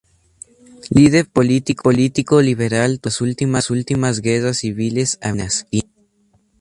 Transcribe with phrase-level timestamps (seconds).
[0.89, 1.91] Líder político
[2.41, 5.67] liberal durante las últimas guerras civiles argentinas.